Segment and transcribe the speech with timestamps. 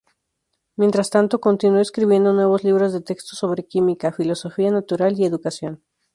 [0.77, 5.83] Mientras tanto, continuó escribiendo nuevos libros de texto sobre química, filosofía natural y educación.